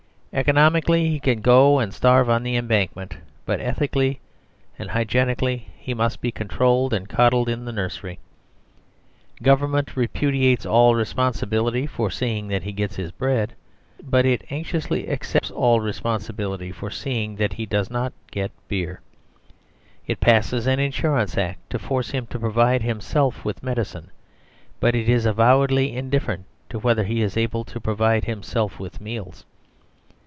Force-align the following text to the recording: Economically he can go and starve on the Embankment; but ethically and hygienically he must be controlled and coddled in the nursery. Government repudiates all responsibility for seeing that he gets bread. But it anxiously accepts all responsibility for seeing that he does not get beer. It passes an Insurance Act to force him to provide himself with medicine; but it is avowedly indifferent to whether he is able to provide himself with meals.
Economically 0.33 1.09
he 1.09 1.19
can 1.19 1.41
go 1.41 1.79
and 1.79 1.93
starve 1.93 2.29
on 2.29 2.41
the 2.43 2.55
Embankment; 2.55 3.17
but 3.45 3.59
ethically 3.59 4.21
and 4.79 4.89
hygienically 4.91 5.67
he 5.77 5.93
must 5.93 6.21
be 6.21 6.31
controlled 6.31 6.93
and 6.93 7.09
coddled 7.09 7.49
in 7.49 7.65
the 7.65 7.71
nursery. 7.73 8.17
Government 9.43 9.97
repudiates 9.97 10.65
all 10.65 10.95
responsibility 10.95 11.85
for 11.85 12.09
seeing 12.09 12.47
that 12.47 12.63
he 12.63 12.71
gets 12.71 12.95
bread. 13.11 13.51
But 14.01 14.25
it 14.25 14.45
anxiously 14.49 15.09
accepts 15.09 15.51
all 15.51 15.81
responsibility 15.81 16.71
for 16.71 16.89
seeing 16.89 17.35
that 17.35 17.51
he 17.51 17.65
does 17.65 17.89
not 17.89 18.13
get 18.31 18.53
beer. 18.69 19.01
It 20.07 20.21
passes 20.21 20.65
an 20.65 20.79
Insurance 20.79 21.37
Act 21.37 21.69
to 21.71 21.77
force 21.77 22.11
him 22.11 22.25
to 22.27 22.39
provide 22.39 22.83
himself 22.83 23.43
with 23.43 23.61
medicine; 23.63 24.11
but 24.79 24.95
it 24.95 25.09
is 25.09 25.25
avowedly 25.25 25.93
indifferent 25.93 26.45
to 26.69 26.79
whether 26.79 27.03
he 27.03 27.21
is 27.21 27.35
able 27.35 27.65
to 27.65 27.81
provide 27.81 28.23
himself 28.23 28.79
with 28.79 29.01
meals. 29.01 29.43